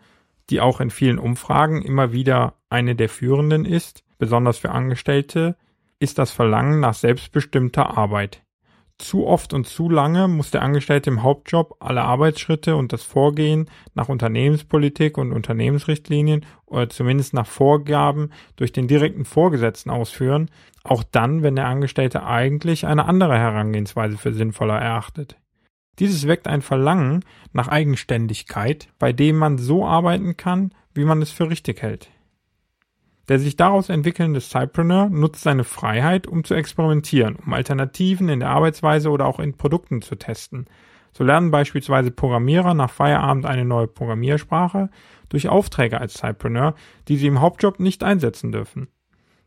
die 0.49 0.61
auch 0.61 0.81
in 0.81 0.91
vielen 0.91 1.19
Umfragen 1.19 1.83
immer 1.83 2.13
wieder 2.13 2.55
eine 2.69 2.97
der 2.97 3.09
führenden 3.09 3.65
ist, 3.65 4.05
besonders 4.19 4.59
für 4.59 4.71
Angestellte, 4.71 5.57
ist 5.99 6.19
das 6.19 6.33
Verlangen 6.33 6.81
nach 6.81 6.95
selbstbestimmter 6.95 7.97
Arbeit. 7.97 8.43
Zu 9.01 9.27
oft 9.27 9.55
und 9.55 9.67
zu 9.67 9.89
lange 9.89 10.29
muss 10.29 10.51
der 10.51 10.61
Angestellte 10.61 11.09
im 11.09 11.23
Hauptjob 11.23 11.75
alle 11.81 12.03
Arbeitsschritte 12.03 12.77
und 12.77 12.93
das 12.93 13.03
Vorgehen 13.03 13.71
nach 13.95 14.11
Unternehmenspolitik 14.11 15.17
und 15.17 15.33
Unternehmensrichtlinien 15.33 16.45
oder 16.67 16.91
zumindest 16.91 17.33
nach 17.33 17.47
Vorgaben 17.47 18.31
durch 18.57 18.73
den 18.73 18.89
direkten 18.89 19.25
Vorgesetzten 19.25 19.89
ausführen, 19.89 20.51
auch 20.85 21.03
dann, 21.03 21.43
wenn 21.43 21.57
der 21.57 21.67
Angestellte 21.67 22.25
eigentlich 22.25 22.85
eine 22.87 23.07
andere 23.07 23.39
Herangehensweise 23.39 24.19
für 24.19 24.35
sinnvoller 24.35 24.79
erachtet. 24.79 25.39
Dieses 25.99 26.29
weckt 26.29 26.47
ein 26.47 26.61
Verlangen 26.61 27.25
nach 27.55 27.69
Eigenständigkeit, 27.69 28.89
bei 28.99 29.15
dem 29.15 29.39
man 29.39 29.57
so 29.57 29.87
arbeiten 29.87 30.37
kann, 30.37 30.75
wie 30.93 31.07
man 31.07 31.23
es 31.23 31.31
für 31.31 31.49
richtig 31.49 31.81
hält. 31.81 32.11
Der 33.31 33.39
sich 33.39 33.55
daraus 33.55 33.91
entwickelnde 33.91 34.41
Cypreneur 34.41 35.09
nutzt 35.09 35.43
seine 35.43 35.63
Freiheit, 35.63 36.27
um 36.27 36.43
zu 36.43 36.55
experimentieren, 36.55 37.37
um 37.37 37.53
Alternativen 37.53 38.29
in 38.29 38.41
der 38.41 38.49
Arbeitsweise 38.49 39.09
oder 39.09 39.27
auch 39.27 39.39
in 39.39 39.57
Produkten 39.57 40.03
zu 40.03 40.17
testen. 40.17 40.67
So 41.13 41.23
lernen 41.23 41.53
beispielsweise 41.53 42.11
Programmierer 42.11 42.75
nach 42.75 42.91
Feierabend 42.91 43.47
eine 43.47 43.65
neue 43.65 43.87
Programmiersprache 43.87 44.91
durch 45.29 45.49
Aufträge 45.49 46.01
als 46.01 46.15
Cypreneur, 46.15 46.75
die 47.07 47.19
sie 47.19 47.29
im 47.29 47.41
Hauptjob 47.41 47.79
nicht 47.79 48.03
einsetzen 48.03 48.51
dürfen. 48.51 48.89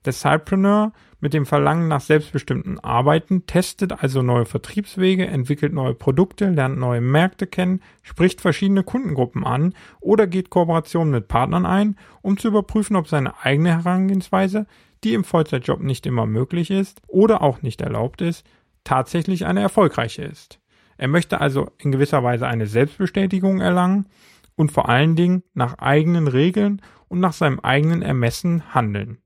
Der 0.05 0.13
Cypreneur 0.13 0.91
mit 1.21 1.33
dem 1.33 1.45
Verlangen 1.45 1.87
nach 1.87 2.01
selbstbestimmten 2.01 2.79
Arbeiten 2.79 3.45
testet 3.45 4.03
also 4.03 4.21
neue 4.21 4.45
Vertriebswege, 4.45 5.25
entwickelt 5.25 5.71
neue 5.71 5.93
Produkte, 5.93 6.49
lernt 6.49 6.77
neue 6.77 6.99
Märkte 6.99 7.47
kennen, 7.47 7.81
spricht 8.01 8.41
verschiedene 8.41 8.83
Kundengruppen 8.83 9.45
an 9.45 9.73
oder 10.01 10.27
geht 10.27 10.49
Kooperationen 10.49 11.13
mit 11.13 11.29
Partnern 11.29 11.65
ein, 11.65 11.95
um 12.21 12.37
zu 12.37 12.49
überprüfen, 12.49 12.97
ob 12.97 13.07
seine 13.07 13.41
eigene 13.41 13.69
Herangehensweise, 13.69 14.67
die 15.05 15.13
im 15.13 15.23
Vollzeitjob 15.23 15.81
nicht 15.81 16.05
immer 16.05 16.25
möglich 16.25 16.69
ist 16.69 17.01
oder 17.07 17.41
auch 17.41 17.61
nicht 17.61 17.81
erlaubt 17.81 18.21
ist, 18.21 18.45
tatsächlich 18.83 19.45
eine 19.45 19.61
erfolgreiche 19.61 20.23
ist. 20.23 20.59
Er 20.97 21.07
möchte 21.07 21.39
also 21.39 21.71
in 21.77 21.93
gewisser 21.93 22.23
Weise 22.23 22.47
eine 22.47 22.67
Selbstbestätigung 22.67 23.61
erlangen 23.61 24.07
und 24.55 24.73
vor 24.73 24.89
allen 24.89 25.15
Dingen 25.15 25.43
nach 25.53 25.79
eigenen 25.79 26.27
Regeln 26.27 26.81
und 27.07 27.21
nach 27.21 27.33
seinem 27.33 27.61
eigenen 27.61 28.01
Ermessen 28.01 28.73
handeln. 28.73 29.22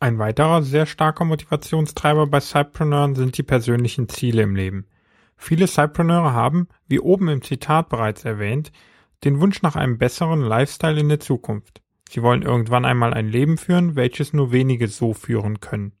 Ein 0.00 0.18
weiterer 0.18 0.62
sehr 0.62 0.86
starker 0.86 1.24
Motivationstreiber 1.24 2.26
bei 2.26 2.40
Cypreneuren 2.40 3.14
sind 3.14 3.38
die 3.38 3.42
persönlichen 3.42 4.08
Ziele 4.08 4.42
im 4.42 4.56
Leben. 4.56 4.86
Viele 5.36 5.66
Cypreneure 5.66 6.32
haben, 6.32 6.68
wie 6.86 7.00
oben 7.00 7.28
im 7.28 7.42
Zitat 7.42 7.88
bereits 7.88 8.24
erwähnt, 8.24 8.72
den 9.24 9.40
Wunsch 9.40 9.62
nach 9.62 9.76
einem 9.76 9.98
besseren 9.98 10.42
Lifestyle 10.42 11.00
in 11.00 11.08
der 11.08 11.20
Zukunft. 11.20 11.80
Sie 12.08 12.22
wollen 12.22 12.42
irgendwann 12.42 12.84
einmal 12.84 13.14
ein 13.14 13.28
Leben 13.28 13.56
führen, 13.56 13.96
welches 13.96 14.32
nur 14.32 14.52
wenige 14.52 14.88
so 14.88 15.14
führen 15.14 15.60
können. 15.60 15.92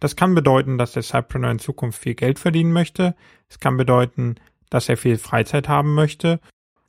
Das 0.00 0.16
kann 0.16 0.34
bedeuten, 0.34 0.76
dass 0.78 0.92
der 0.92 1.02
Cypreneur 1.02 1.52
in 1.52 1.58
Zukunft 1.58 2.00
viel 2.00 2.14
Geld 2.14 2.38
verdienen 2.38 2.72
möchte. 2.72 3.14
Es 3.48 3.60
kann 3.60 3.76
bedeuten, 3.76 4.36
dass 4.70 4.88
er 4.88 4.96
viel 4.96 5.16
Freizeit 5.16 5.68
haben 5.68 5.94
möchte 5.94 6.40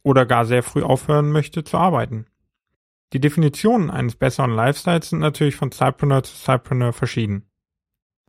oder 0.04 0.26
gar 0.26 0.46
sehr 0.46 0.64
früh 0.64 0.84
aufhören 0.84 1.32
möchte 1.32 1.64
zu 1.64 1.78
arbeiten. 1.78 2.26
Die 3.14 3.22
Definitionen 3.22 3.90
eines 3.90 4.16
besseren 4.16 4.52
Lifestyles 4.52 5.10
sind 5.10 5.20
natürlich 5.20 5.56
von 5.56 5.72
Cypreneur 5.72 6.24
zu 6.24 6.36
Cypreneur 6.36 6.92
verschieden. 6.92 7.50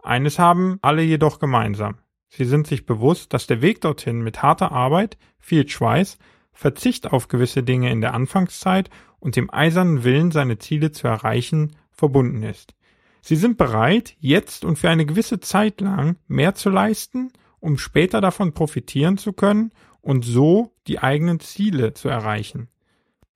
Eines 0.03 0.39
haben 0.39 0.79
alle 0.83 1.03
jedoch 1.03 1.41
gemeinsam. 1.41 1.99
Sie 2.29 2.45
sind 2.45 2.67
sich 2.67 2.87
bewusst, 2.87 3.33
dass 3.33 3.47
der 3.47 3.63
Weg 3.63 3.81
dorthin 3.81 4.23
mit 4.23 4.43
harter 4.43 4.71
Arbeit, 4.71 5.19
viel 5.41 5.69
Schweiß, 5.69 6.19
Verzicht 6.53 7.13
auf 7.13 7.29
gewisse 7.29 7.63
Dinge 7.63 7.91
in 7.91 8.01
der 8.01 8.15
Anfangszeit 8.15 8.91
und 9.19 9.37
dem 9.37 9.53
eisernen 9.53 10.05
Willen, 10.05 10.31
seine 10.31 10.59
Ziele 10.59 10.93
zu 10.93 11.09
erreichen, 11.09 11.77
verbunden 11.91 12.43
ist. 12.43 12.75
Sie 13.21 13.37
sind 13.37 13.59
bereit, 13.59 14.17
jetzt 14.21 14.65
und 14.65 14.79
für 14.79 14.91
eine 14.91 15.07
gewisse 15.07 15.41
Zeit 15.41 15.81
lang 15.81 16.17
mehr 16.27 16.55
zu 16.55 16.71
leisten, 16.71 17.33
um 17.61 17.79
später 17.79 18.21
davon 18.21 18.55
profitieren 18.55 19.19
zu 19.19 19.33
können 19.33 19.73
und 20.01 20.25
so 20.25 20.73
die 20.87 21.01
eigenen 21.01 21.41
Ziele 21.41 21.95
zu 21.95 22.09
erreichen. 22.09 22.69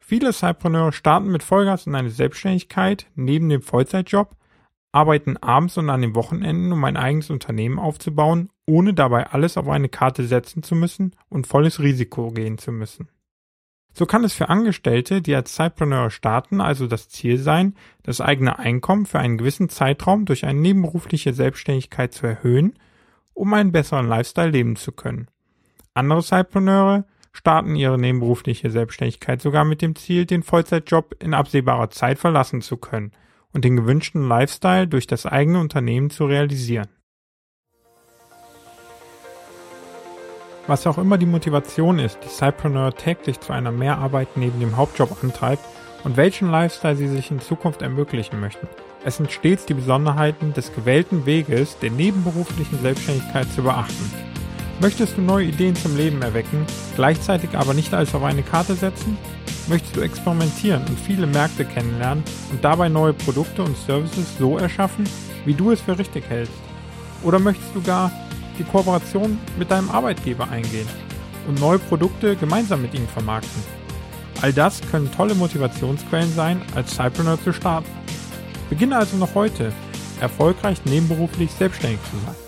Viele 0.05 0.33
Cypreneure 0.33 0.93
starten 0.93 1.31
mit 1.31 1.45
Vollgas 1.45 1.87
in 1.87 1.95
eine 1.95 2.11
Selbstständigkeit 2.11 3.07
neben 3.15 3.49
dem 3.49 3.63
Vollzeitjob, 3.63 4.35
arbeiten 4.91 5.37
abends 5.37 5.79
und 5.79 5.89
an 5.91 6.03
den 6.03 6.17
Wochenenden, 6.17 6.73
um 6.73 6.83
ein 6.85 6.97
eigenes 6.97 7.31
Unternehmen 7.31 7.79
aufzubauen, 7.79 8.51
ohne 8.67 8.95
dabei 8.95 9.29
alles 9.29 9.57
auf 9.57 9.69
eine 9.69 9.89
Karte 9.89 10.27
setzen 10.27 10.65
zu 10.65 10.75
müssen 10.75 11.15
und 11.29 11.47
volles 11.47 11.79
Risiko 11.79 12.33
gehen 12.33 12.59
zu 12.59 12.73
müssen. 12.73 13.09
So 13.95 14.05
kann 14.05 14.25
es 14.25 14.33
für 14.33 14.49
Angestellte, 14.49 15.23
die 15.23 15.37
als 15.37 15.55
Cypreneur 15.55 16.11
starten, 16.11 16.61
also 16.61 16.89
das 16.89 17.09
Ziel 17.09 17.39
sein, 17.39 17.77
das 18.03 18.21
eigene 18.21 18.59
Einkommen 18.59 19.07
für 19.07 19.21
einen 19.21 19.39
gewissen 19.39 19.69
Zeitraum 19.69 20.25
durch 20.25 20.45
eine 20.45 20.59
nebenberufliche 20.59 21.33
Selbstständigkeit 21.33 22.13
zu 22.13 22.27
erhöhen, 22.27 22.75
um 23.35 23.55
einen 23.55 23.71
besseren 23.71 24.09
Lifestyle 24.09 24.51
leben 24.51 24.75
zu 24.75 24.91
können. 24.91 25.29
Andere 25.95 26.23
Cypreneure 26.23 27.05
starten 27.33 27.75
ihre 27.75 27.99
nebenberufliche 27.99 28.71
Selbstständigkeit 28.71 29.41
sogar 29.41 29.65
mit 29.65 29.83
dem 29.83 29.97
Ziel, 29.97 30.27
den 30.27 30.43
Vollzeitjob 30.43 31.17
in 31.23 31.35
absehbarer 31.35 31.91
Zeit 31.91 32.19
verlassen 32.19 32.61
zu 32.61 32.77
können 32.77 33.13
und 33.53 33.65
den 33.65 33.77
gewünschten 33.77 34.29
Lifestyle 34.29 34.87
durch 34.87 35.07
das 35.07 35.27
eigene 35.27 35.61
Unternehmen 35.61 36.11
zu 36.11 36.27
realisieren. 36.27 36.89
Was 40.67 40.87
auch 40.87 40.99
immer 40.99 41.19
die 41.19 41.27
Motivation 41.27 41.99
ist, 41.99 42.19
die 42.25 42.29
Cypreneur 42.29 42.95
täglich 42.95 43.41
zu 43.41 43.53
einer 43.53 43.73
Mehrarbeit 43.73 44.37
neben 44.37 44.61
dem 44.61 44.77
Hauptjob 44.77 45.23
antreibt 45.23 45.65
und 46.05 46.17
welchen 46.17 46.51
Lifestyle 46.51 46.97
sie 46.97 47.09
sich 47.09 47.31
in 47.31 47.41
Zukunft 47.41 47.83
ermöglichen 47.83 48.41
möchten. 48.41 48.69
Es 49.05 49.17
sind 49.17 49.33
stets 49.33 49.67
die 49.67 49.75
Besonderheiten 49.75 50.53
des 50.53 50.73
gewählten 50.73 51.27
Weges 51.27 51.79
der 51.81 51.91
nebenberuflichen 51.91 52.81
Selbstständigkeit 52.81 53.49
zu 53.51 53.63
beachten. 53.63 54.11
Möchtest 54.83 55.17
du 55.17 55.21
neue 55.21 55.47
Ideen 55.47 55.77
zum 55.77 55.97
Leben 55.97 56.21
erwecken, 56.23 56.67
gleichzeitig 56.97 57.51
aber 57.55 57.73
nicht 57.73 57.95
alles 57.95 58.17
auf 58.17 58.25
eine 58.25 58.43
Karte 58.43 58.75
setzen? 58.75 59.17
Möchtest 59.69 59.95
du 59.95 60.01
experimentieren 60.01 60.83
und 60.89 60.99
viele 60.99 61.29
Märkte 61.29 61.65
kennenlernen 61.65 62.25
und 62.51 62.65
dabei 62.65 62.89
neue 62.89 63.13
Produkte 63.13 63.63
und 63.63 63.77
Services 63.77 64.37
so 64.41 64.59
erschaffen, 64.59 65.09
wie 65.45 65.55
du 65.55 65.71
es 65.71 65.81
für 65.81 65.97
richtig 65.97 66.29
hältst? 66.29 66.53
Oder 67.23 67.39
möchtest 67.39 67.73
du 67.77 67.81
gar 67.81 68.11
die 68.59 68.65
Kooperation 68.65 69.39
mit 69.57 69.71
deinem 69.71 69.89
Arbeitgeber 69.89 70.51
eingehen 70.51 70.89
und 71.47 71.61
neue 71.61 71.79
Produkte 71.79 72.35
gemeinsam 72.35 72.83
mit 72.83 72.93
ihnen 72.93 73.07
vermarkten. 73.07 73.63
All 74.41 74.53
das 74.53 74.81
können 74.91 75.13
tolle 75.13 75.37
Motivationsquellen 75.37 76.35
sein, 76.35 76.61
als 76.75 76.97
Cypreneur 76.97 77.41
zu 77.41 77.53
starten. 77.53 77.89
Beginne 78.69 78.97
also 78.97 79.17
noch 79.17 79.37
heute, 79.37 79.73
erfolgreich 80.21 80.85
nebenberuflich 80.85 81.53
selbstständig 81.53 82.01
zu 82.11 82.17
sein. 82.27 82.42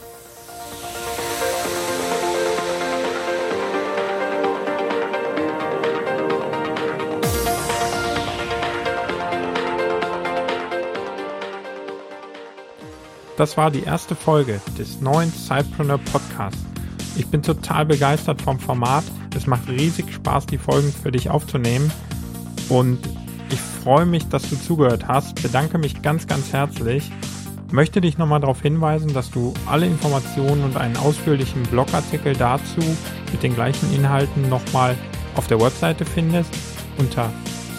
Das 13.36 13.56
war 13.56 13.70
die 13.70 13.82
erste 13.82 14.14
Folge 14.14 14.60
des 14.78 15.00
neuen 15.00 15.30
Sidepreneur 15.30 15.98
Podcasts. 15.98 16.64
Ich 17.16 17.26
bin 17.26 17.42
total 17.42 17.84
begeistert 17.84 18.40
vom 18.40 18.60
Format. 18.60 19.04
Es 19.36 19.46
macht 19.46 19.68
riesig 19.68 20.12
Spaß, 20.12 20.46
die 20.46 20.58
Folgen 20.58 20.92
für 20.92 21.10
dich 21.10 21.30
aufzunehmen. 21.30 21.90
Und 22.68 22.98
ich 23.50 23.60
freue 23.82 24.06
mich, 24.06 24.28
dass 24.28 24.48
du 24.48 24.56
zugehört 24.56 25.08
hast. 25.08 25.42
Bedanke 25.42 25.78
mich 25.78 26.00
ganz, 26.02 26.26
ganz 26.26 26.52
herzlich. 26.52 27.10
Möchte 27.72 28.00
dich 28.00 28.18
nochmal 28.18 28.40
darauf 28.40 28.62
hinweisen, 28.62 29.12
dass 29.12 29.30
du 29.30 29.52
alle 29.66 29.86
Informationen 29.86 30.62
und 30.62 30.76
einen 30.76 30.96
ausführlichen 30.96 31.62
Blogartikel 31.64 32.34
dazu 32.34 32.80
mit 33.32 33.42
den 33.42 33.54
gleichen 33.54 33.92
Inhalten 33.92 34.48
nochmal 34.48 34.96
auf 35.34 35.48
der 35.48 35.60
Webseite 35.60 36.04
findest 36.04 36.54
unter 36.98 37.32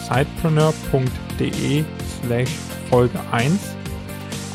sidepreneur.de 0.09 1.85
slash 2.21 2.49
Folge 2.89 3.19
1. 3.31 3.74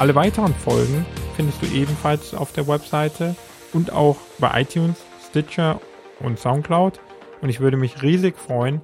Alle 0.00 0.14
weiteren 0.14 0.54
Folgen 0.54 1.04
findest 1.36 1.60
du 1.60 1.66
ebenfalls 1.66 2.32
auf 2.32 2.52
der 2.52 2.66
Webseite 2.66 3.36
und 3.74 3.92
auch 3.92 4.16
bei 4.38 4.62
iTunes, 4.62 4.96
Stitcher 5.28 5.78
und 6.20 6.38
Soundcloud. 6.38 6.98
Und 7.42 7.50
ich 7.50 7.60
würde 7.60 7.76
mich 7.76 8.00
riesig 8.00 8.38
freuen, 8.38 8.80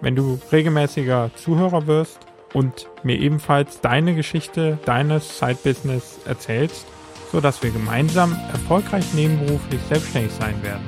wenn 0.00 0.16
du 0.16 0.38
regelmäßiger 0.50 1.32
Zuhörer 1.36 1.86
wirst 1.86 2.20
und 2.54 2.88
mir 3.02 3.18
ebenfalls 3.18 3.82
deine 3.82 4.14
Geschichte 4.14 4.78
deines 4.86 5.38
Side-Business 5.38 6.20
erzählst, 6.24 6.86
sodass 7.30 7.62
wir 7.62 7.70
gemeinsam 7.70 8.34
erfolgreich 8.50 9.12
nebenberuflich 9.12 9.82
selbstständig 9.90 10.32
sein 10.32 10.62
werden. 10.62 10.84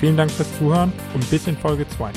Vielen 0.00 0.16
Dank 0.16 0.30
fürs 0.30 0.56
Zuhören 0.56 0.90
und 1.12 1.28
bis 1.28 1.46
in 1.46 1.58
Folge 1.58 1.86
2. 1.86 2.12